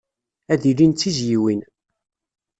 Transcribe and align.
Ad 0.53 0.63
ilin 0.71 0.93
d 0.93 0.97
tizzyiwin. 0.97 1.61